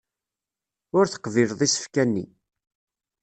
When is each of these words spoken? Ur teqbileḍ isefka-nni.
Ur 0.97 1.05
teqbileḍ 1.07 1.59
isefka-nni. 1.67 2.25